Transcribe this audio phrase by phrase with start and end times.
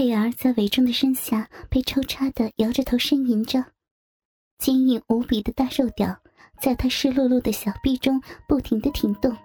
[0.00, 3.62] 佩儿在伪装的身下被抽插的摇着头呻吟着，
[4.56, 6.16] 坚硬无比的大肉屌
[6.58, 9.36] 在他湿漉漉的小臂中不停的挺动，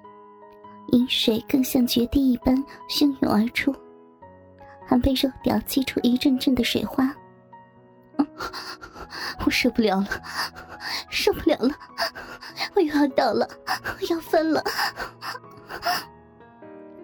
[0.94, 2.56] 饮水更像决堤一般
[2.90, 3.76] 汹涌而出，
[4.88, 7.14] 还被肉屌激出一阵阵的水花。
[9.46, 10.08] 我受不了了，
[11.10, 11.76] 受不了了，
[12.76, 14.64] 我又要倒了，我要翻了。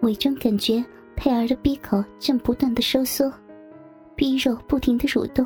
[0.00, 0.82] 伪装感觉
[1.14, 3.30] 佩儿的闭口正不断的收缩。
[4.22, 5.44] 逼肉不停的蠕动，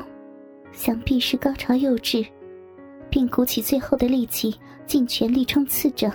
[0.71, 2.23] 想必是高潮又至，
[3.09, 6.07] 并鼓起最后的力气，尽全力冲刺着。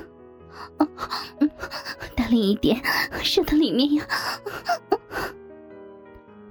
[0.79, 0.89] 哦，
[2.15, 2.81] 大力一点，
[3.21, 4.07] 射到里面呀！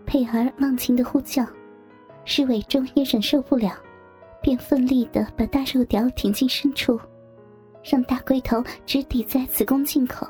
[0.05, 1.47] 佩儿忘情的呼叫，
[2.25, 3.71] 侍卫中也忍受不了，
[4.41, 6.99] 便奋力的把大肉屌挺进深处，
[7.89, 10.27] 让大龟头直抵在子宫颈口，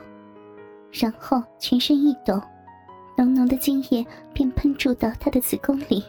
[0.92, 2.40] 然后全身一抖。
[3.18, 6.04] 浓浓的精液便喷注到他的子宫里，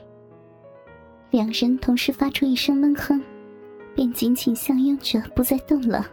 [1.30, 3.22] 两人同时发出一声闷哼，
[3.94, 6.06] 便紧紧相拥着不再动了。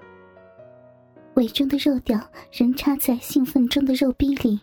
[1.35, 2.19] 尾中的肉屌
[2.51, 4.59] 仍插在兴奋中的肉壁里，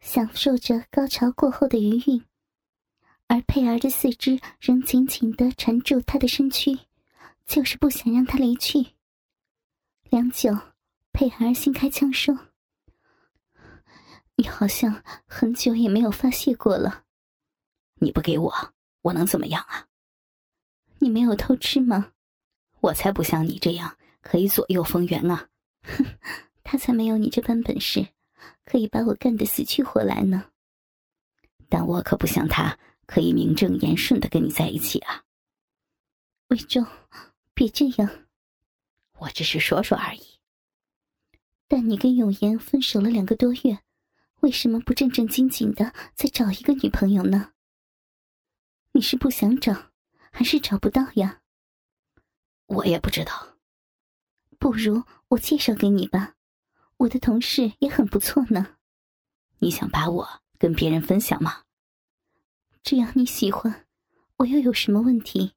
[0.00, 2.22] 享受着高潮过后的余韵，
[3.26, 6.78] 而佩儿的四肢仍紧紧地缠住他的身躯，
[7.44, 8.86] 就是不想让他离去。
[10.08, 10.56] 良久，
[11.12, 12.38] 佩儿心开腔说。
[14.40, 17.04] 你好像很久也没有发泄过了。
[17.94, 18.72] 你不给我，
[19.02, 19.88] 我能怎么样啊？
[21.00, 22.12] 你没有偷吃吗？
[22.80, 25.48] 我才不像你这样可以左右逢源啊！
[25.82, 26.04] 哼，
[26.62, 28.06] 他才没有你这般本事，
[28.64, 30.52] 可以把我干得死去活来呢。
[31.68, 35.24] 但我可不像他，可以名正言顺的跟你在一起啊。
[36.46, 36.86] 魏忠，
[37.54, 38.08] 别这样，
[39.18, 40.22] 我只是说说而已。
[41.66, 43.80] 但你跟永言分手了两个多月。
[44.40, 47.52] 为什么不正正经经的再找一个女朋友呢？
[48.92, 49.90] 你是不想找，
[50.30, 51.40] 还是找不到呀？
[52.66, 53.56] 我也不知道。
[54.58, 56.34] 不如我介绍给你吧，
[56.98, 58.76] 我的同事也很不错呢。
[59.58, 61.64] 你想把我跟别人分享吗？
[62.82, 63.86] 只要你喜欢，
[64.36, 65.54] 我又有什么问题？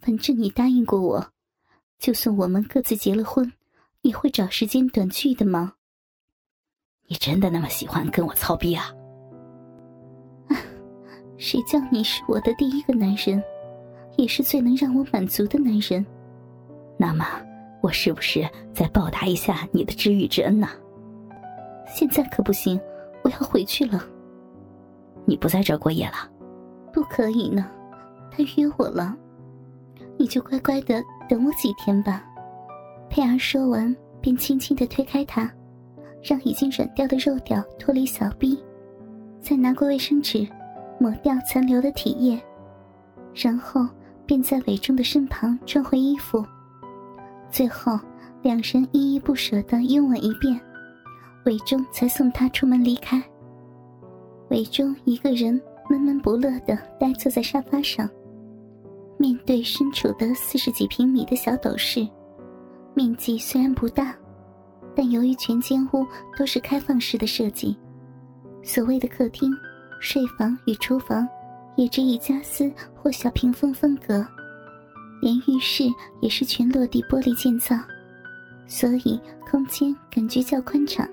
[0.00, 1.32] 反正你答应过我，
[1.98, 3.52] 就算我们各自结了婚，
[4.02, 5.75] 也会找时间短剧的吗？
[7.08, 8.90] 你真的那么喜欢跟我操逼啊？
[11.38, 13.42] 谁叫你是我的第一个男人，
[14.16, 16.04] 也是最能让我满足的男人。
[16.98, 17.24] 那么，
[17.82, 20.68] 我是不是再报答一下你的知遇之恩呢？
[21.86, 22.80] 现在可不行，
[23.22, 24.02] 我要回去了。
[25.24, 26.30] 你不在这儿过夜了？
[26.92, 27.70] 不可以呢，
[28.30, 29.14] 他约我了。
[30.18, 32.24] 你就乖乖的等我几天吧。
[33.10, 35.48] 佩儿说完，便轻轻的推开他。
[36.26, 38.58] 让已经软掉的肉屌脱离小臂，
[39.40, 40.44] 再拿过卫生纸
[40.98, 42.42] 抹掉残留的体液，
[43.32, 43.86] 然后
[44.26, 46.44] 便在伟忠的身旁穿回衣服，
[47.48, 47.96] 最后
[48.42, 50.60] 两人依依不舍的拥吻一遍，
[51.44, 53.22] 伟忠才送他出门离开。
[54.50, 58.08] 伟忠一个人闷闷不乐的呆坐在沙发上，
[59.16, 62.04] 面对身处的四十几平米的小斗室，
[62.94, 64.12] 面积虽然不大。
[64.96, 66.06] 但由于全间屋
[66.38, 67.76] 都是开放式的设计，
[68.62, 69.54] 所谓的客厅、
[70.00, 71.28] 睡房与厨房
[71.76, 74.26] 也只以家私或小屏风分隔，
[75.20, 75.84] 连浴室
[76.22, 77.76] 也是全落地玻璃建造，
[78.66, 79.20] 所以
[79.50, 81.06] 空间感觉较宽敞。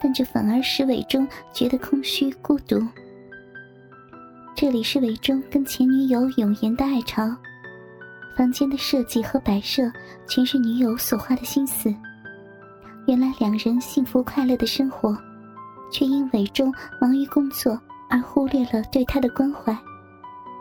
[0.00, 2.80] 但这反而使韦忠觉得空虚孤独。
[4.56, 7.28] 这里是韦忠跟前女友永言的爱巢，
[8.36, 9.92] 房间的设计和摆设
[10.26, 11.94] 全是女友所花的心思。
[13.08, 15.16] 原来两人幸福快乐的生活，
[15.90, 16.70] 却因伟忠
[17.00, 19.74] 忙于工作而忽略了对他的关怀，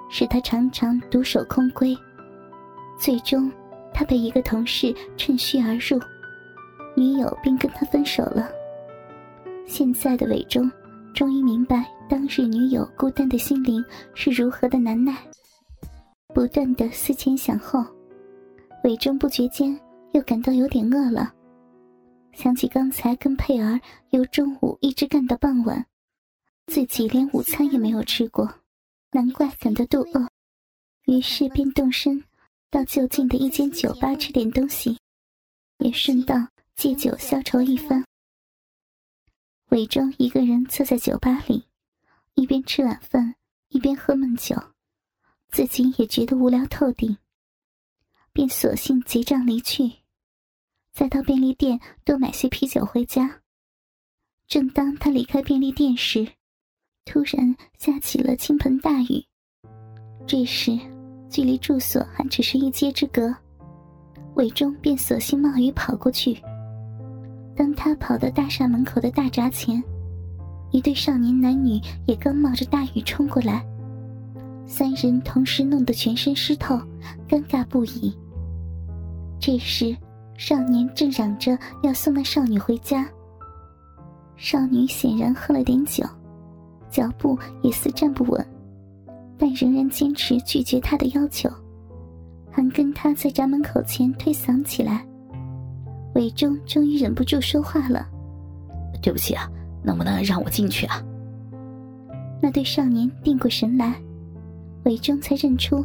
[0.10, 1.94] 使他常常独守空闺。
[2.98, 3.52] 最终，
[3.94, 6.02] 他被一个同事趁虚而入，
[6.96, 8.50] 女友便跟他分手了。
[9.66, 10.72] 现在的伟忠
[11.14, 13.84] 终于明白当日女友孤单的心灵
[14.14, 15.18] 是如何的难耐，
[16.34, 17.84] 不断的思前想后，
[18.86, 19.78] 伟忠不觉间
[20.14, 21.34] 又感到有点饿了。
[22.38, 23.82] 想起刚才跟佩儿
[24.12, 25.88] 由中午一直干到傍晚，
[26.68, 28.62] 自己连午餐也没有吃过，
[29.10, 30.30] 难怪感到肚饿，
[31.06, 32.24] 于是便动身
[32.70, 35.00] 到就近的一间酒吧吃点东西，
[35.80, 36.36] 也顺道
[36.76, 38.06] 借酒消愁一番。
[39.70, 41.66] 伪装一个人坐在酒吧里，
[42.36, 43.34] 一边吃晚饭
[43.70, 44.56] 一边喝闷酒，
[45.50, 47.18] 自己也觉得无聊透顶，
[48.32, 49.92] 便索性结账离去，
[50.98, 53.30] 再到便利店多买些啤酒回家。
[54.48, 56.28] 正当他离开便利店时，
[57.06, 59.24] 突然下起了倾盆大雨。
[60.26, 60.76] 这时，
[61.30, 63.32] 距离住所还只是一街之隔，
[64.34, 66.36] 韦忠便索性冒雨跑过去。
[67.56, 69.84] 当他跑到大厦门口的大闸前，
[70.72, 73.64] 一对少年男女也刚冒着大雨冲过来，
[74.66, 76.76] 三人同时弄得全身湿透，
[77.30, 78.18] 尴尬不已。
[79.40, 79.96] 这时，
[80.38, 83.06] 少年正嚷着要送那少女回家。
[84.38, 86.06] 少女显然喝了点酒。
[86.90, 88.48] 脚步也似站不稳，
[89.38, 91.50] 但仍然坚持拒绝他的要求，
[92.50, 95.06] 还跟他在闸门口前推搡起来。
[96.16, 98.08] 韦忠终于忍不住说话了
[99.04, 99.52] ：“对不起啊，
[99.84, 101.04] 能不能让我进去啊？”
[102.42, 104.02] 那对少年定过神来，
[104.86, 105.84] 韦忠才认出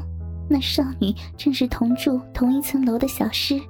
[0.48, 3.60] 那少女正是同住同一层楼的小诗。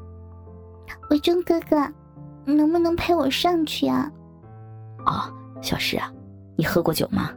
[1.11, 1.77] 韦忠哥哥，
[2.45, 4.11] 能不能陪我上去啊？
[5.07, 6.13] 哦，小诗啊。
[6.57, 7.31] 你喝过酒吗？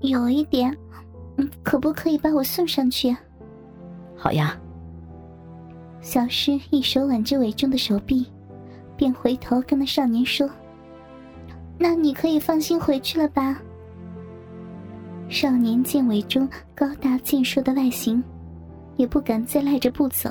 [0.00, 0.76] 有一点，
[1.36, 3.14] 嗯，可不可以把我送上去？
[4.16, 4.56] 好呀。
[6.00, 8.30] 小诗一手挽着伟忠的手臂，
[8.96, 10.48] 便回头跟那少年说
[11.78, 13.58] ：“那你可以放心回去了吧？”
[15.30, 18.22] 少年见伟忠高大健硕的外形，
[18.96, 20.30] 也不敢再赖着不走，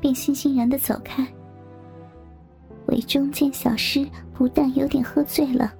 [0.00, 1.26] 便欣欣然的走开。
[2.86, 5.72] 韦忠见小诗不但有点喝醉了。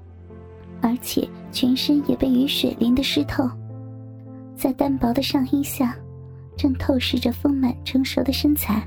[0.83, 3.49] 而且全身也被雨水淋得湿透，
[4.55, 5.97] 在单薄的上衣下，
[6.57, 8.87] 正透视着丰满成熟的身材，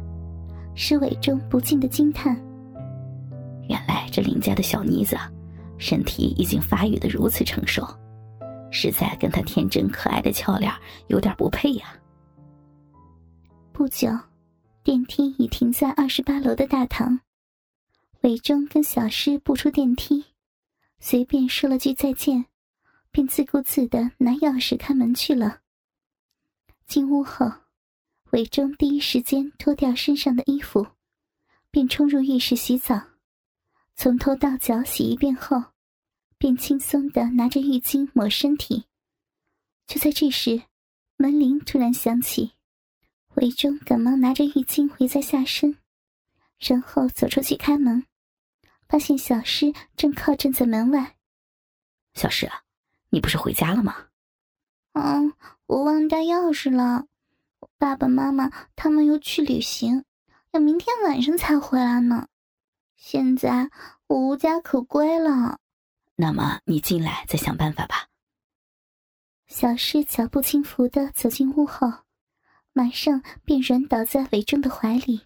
[0.75, 2.39] 使韦忠不禁的惊叹：
[3.67, 5.17] 原来这林家的小妮子，
[5.77, 7.83] 身体已经发育的如此成熟，
[8.71, 10.71] 实在跟她天真可爱的俏脸
[11.07, 11.85] 有点不配呀。
[13.73, 14.09] 不久，
[14.83, 17.19] 电梯已停在二十八楼的大堂，
[18.21, 20.25] 韦忠跟小诗步出电梯。
[20.99, 22.45] 随便说了句再见，
[23.11, 25.61] 便自顾自的拿钥匙开门去了。
[26.85, 27.49] 进屋后，
[28.31, 30.87] 韦忠第一时间脱掉身上的衣服，
[31.71, 33.01] 便冲入浴室洗澡，
[33.95, 35.63] 从头到脚洗一遍后，
[36.37, 38.83] 便轻松的拿着浴巾抹身体。
[39.87, 40.63] 就在这时，
[41.15, 42.51] 门铃突然响起，
[43.35, 45.77] 韦忠赶忙拿着浴巾回在下身，
[46.59, 48.05] 然后走出去开门。
[48.89, 51.15] 发现小诗正靠站在门外。
[52.15, 52.63] 小诗啊，
[53.09, 54.07] 你不是回家了吗？
[54.93, 55.31] 嗯，
[55.67, 57.05] 我忘带钥匙了。
[57.77, 60.03] 爸爸妈妈他们又去旅行，
[60.51, 62.27] 要明天晚上才回来呢。
[62.97, 63.69] 现在
[64.07, 65.59] 我无家可归了。
[66.15, 68.07] 那么你进来再想办法吧。
[69.47, 71.87] 小诗脚步轻浮的走进屋后，
[72.73, 75.21] 马上便软倒在韦正的怀里。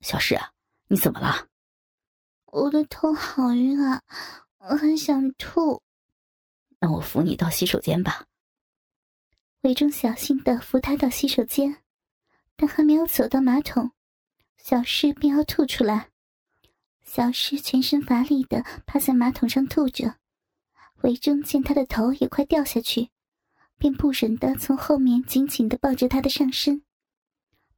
[0.00, 0.52] 小诗啊，
[0.88, 1.48] 你怎么了？
[2.56, 4.02] 我的头好晕啊，
[4.60, 5.82] 我很想吐。
[6.78, 8.24] 那我扶你到洗手间吧。
[9.60, 11.82] 魏忠小心的扶他到洗手间，
[12.56, 13.90] 但还没有走到马桶，
[14.56, 16.08] 小诗便要吐出来。
[17.04, 20.14] 小诗全身乏力的趴在马桶上吐着，
[21.02, 23.10] 魏忠见他的头也快掉下去，
[23.76, 26.82] 便不忍的从后面紧紧的抱着他的上身，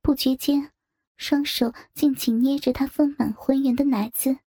[0.01, 0.71] 不觉间，
[1.17, 4.39] 双手紧紧捏着他丰满浑圆的奶子。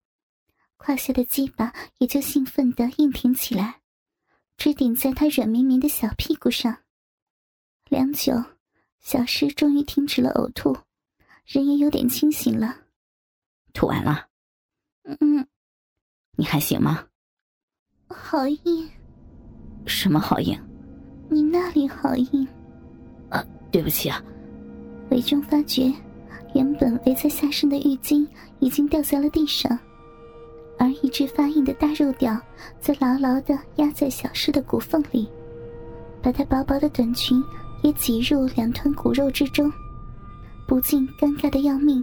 [0.83, 3.81] 胯下的鸡巴也就兴奋的硬挺起来，
[4.57, 6.75] 直顶在他软绵绵的小屁股上。
[7.91, 8.33] 良久，
[9.01, 10.75] 小诗终于停止了呕吐，
[11.45, 12.75] 人也有点清醒了。
[13.75, 14.27] 吐完了？
[15.05, 15.47] 嗯。
[16.37, 17.07] 你还行吗？
[18.09, 18.91] 好硬。
[19.85, 20.59] 什么好硬？
[21.29, 22.49] 你那里好硬。
[23.29, 24.25] 啊，对不起啊。
[25.11, 25.93] 韦忠发觉，
[26.55, 28.27] 原本围在下身的浴巾
[28.61, 29.79] 已经掉在了地上。
[30.81, 32.41] 而一只发硬的大肉屌，
[32.81, 35.29] 则牢牢地压在小诗的骨缝里，
[36.23, 37.45] 把她薄薄的短裙
[37.83, 39.71] 也挤入两团骨肉之中，
[40.67, 42.03] 不禁尴尬的要命，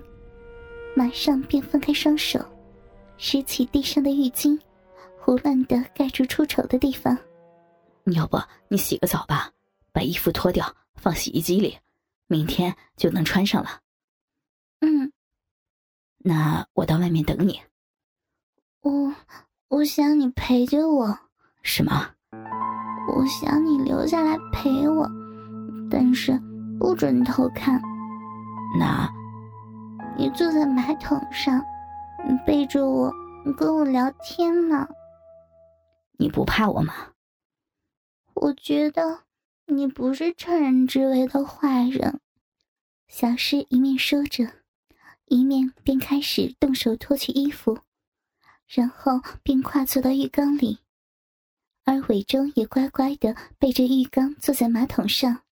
[0.96, 2.40] 马上便分开双手，
[3.18, 4.56] 拾起地上的浴巾，
[5.20, 7.18] 胡乱地盖住出丑的地方。
[8.14, 9.52] 要不你洗个澡吧，
[9.92, 11.76] 把衣服脱掉放洗衣机里，
[12.28, 13.82] 明天就能穿上了。
[14.82, 15.12] 嗯，
[16.20, 17.60] 那我到外面等你。
[18.82, 19.14] 我
[19.70, 21.20] 我想你陪着我。
[21.62, 22.10] 什么？
[23.16, 25.10] 我想你留下来陪我，
[25.90, 26.40] 但是
[26.80, 27.82] 不准偷看。
[28.78, 29.10] 那，
[30.18, 31.62] 你坐在马桶上，
[32.28, 33.12] 你背着我，
[33.46, 34.88] 你跟我聊天呢。
[36.18, 36.94] 你不怕我吗？
[38.34, 39.22] 我觉得
[39.66, 42.20] 你不是趁人之危的坏人。
[43.08, 44.46] 小诗一面说着，
[45.26, 47.80] 一面便开始动手脱去衣服，
[48.68, 50.80] 然后便跨坐到浴缸里。
[51.86, 55.44] 而伟忠也乖乖的背着浴缸坐在马桶上。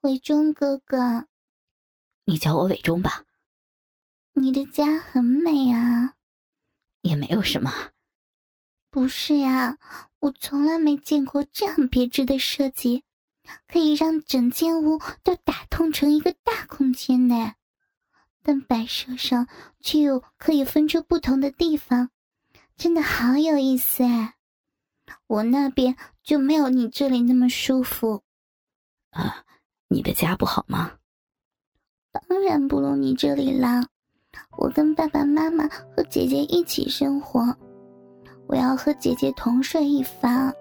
[0.00, 1.26] 伟忠哥哥，
[2.24, 3.24] 你叫我伟忠吧。
[4.34, 6.14] 你的家很美啊。
[7.02, 7.72] 也没有什么。
[8.90, 9.78] 不是呀，
[10.18, 13.04] 我从来没见过这样别致的设计，
[13.68, 17.54] 可以让整间屋都打通成一个大空间呢。
[18.46, 19.48] 但摆设上
[19.80, 22.10] 却又可以分出不同的地方，
[22.76, 24.34] 真的好有意思哎。
[25.26, 28.22] 我那边就没有你这里那么舒服，
[29.10, 29.42] 啊，
[29.88, 30.92] 你的家不好吗？
[32.12, 33.84] 当然不如你这里啦。
[34.56, 37.52] 我跟爸爸妈妈和姐姐一起生活，
[38.46, 40.54] 我要和姐姐同睡一房，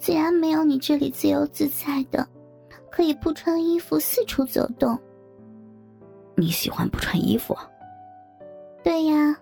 [0.00, 2.28] 自然没有你这里自由自在的，
[2.90, 5.00] 可以不穿衣服四处走动。
[6.36, 7.56] 你喜欢不穿衣服？
[8.82, 9.36] 对呀，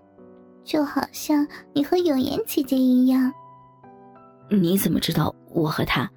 [0.64, 3.32] 就好像你和永言姐姐一样。
[4.48, 6.08] 你怎么知道我和他？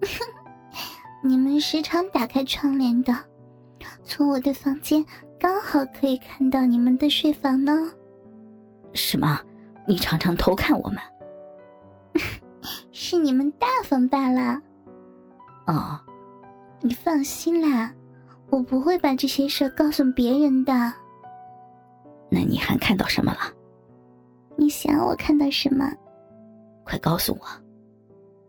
[1.22, 3.14] 你们时常打开窗帘的，
[4.04, 5.04] 从我的房间
[5.38, 7.90] 刚好可以看到你们的睡房呢。
[8.92, 9.40] 什么？
[9.86, 10.98] 你常常偷看我们？
[12.92, 14.60] 是你们大方罢了。
[15.66, 15.98] 哦，
[16.80, 17.92] 你放心啦，
[18.54, 20.72] 我不会把这些事告诉别人的。
[22.30, 23.52] 那你还看到什么了？
[24.56, 25.92] 你想我看到什么？
[26.84, 27.46] 快告诉我，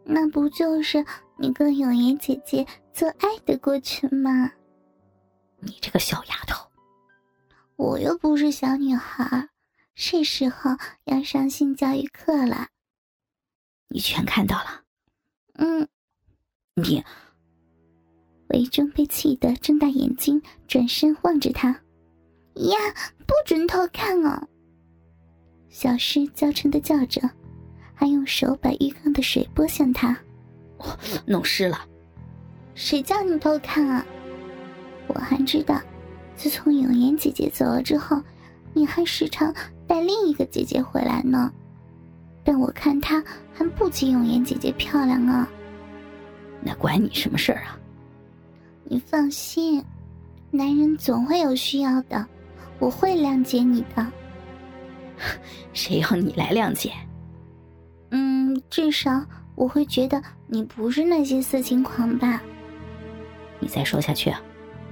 [0.04, 1.04] 那不就是
[1.40, 4.52] 你跟永言姐姐做爱的过程吗？
[5.60, 6.68] 你这个小丫头，
[7.76, 9.50] 我又不是小女孩，
[9.96, 10.70] 是时候
[11.06, 12.68] 要上性教育课了。
[13.88, 14.84] 你全看到了？
[15.56, 15.88] 嗯，
[16.76, 17.04] 你。
[18.50, 22.78] 韦忠被气得睁大眼睛，转身望着他，呀，
[23.26, 24.48] 不准偷看哦！
[25.70, 27.22] 小诗娇嗔的叫着。
[27.98, 30.18] 还用手把浴缸的水拨向他，
[31.26, 31.80] 弄湿了。
[32.74, 34.06] 谁叫你偷看啊？
[35.08, 35.82] 我还知道，
[36.36, 38.22] 自从永言姐姐走了之后，
[38.74, 39.56] 你还时常
[39.88, 41.50] 带另一个姐姐回来呢。
[42.44, 43.24] 但我看她
[43.54, 45.50] 还不及永言姐姐漂亮啊。
[46.62, 47.80] 那关你什么事儿啊？
[48.86, 49.84] 你放心，
[50.52, 52.26] 男人总会有需要的，
[52.80, 54.12] 我会谅解你的。
[55.74, 56.92] 谁要你来谅解？
[58.12, 59.26] 嗯，至少
[59.56, 62.42] 我会觉得你不是那些色情狂吧。
[63.60, 64.34] 你再说下去，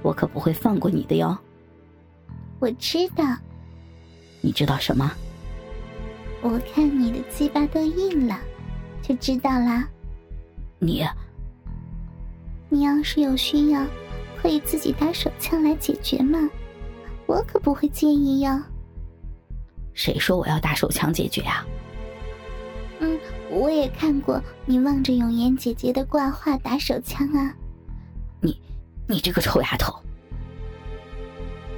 [0.02, 1.36] 我可不会放过你的哟。
[2.58, 3.24] 我知道。
[4.40, 5.10] 你知道什么？
[6.42, 8.38] 我看你的鸡巴都硬了，
[9.00, 9.88] 就知道啦。
[10.78, 11.06] 你，
[12.74, 13.86] 你要是有需要，
[14.42, 16.50] 可以自己打手枪来解决嘛，
[17.24, 18.60] 我可不会介意哟。
[19.92, 21.64] 谁说我要打手枪解决啊？
[22.98, 23.16] 嗯，
[23.48, 27.54] 我也看过你望着永言姐姐的挂画打手枪啊！
[28.40, 28.60] 你，
[29.06, 29.94] 你这个臭丫头！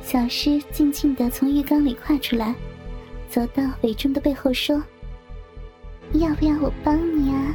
[0.00, 2.54] 小诗静静的从浴缸里跨出来，
[3.28, 4.82] 走到伟忠的背后说
[6.16, 7.54] ：“要不要我帮你啊？”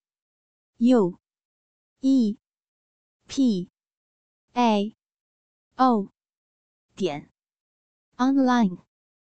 [0.83, 1.19] u
[2.01, 2.39] e.
[3.27, 3.69] P.
[4.55, 4.95] A.
[5.77, 6.09] O.
[6.95, 7.29] 点。
[8.17, 8.90] Online。